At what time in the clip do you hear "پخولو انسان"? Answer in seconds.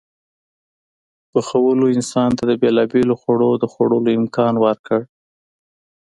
1.31-2.29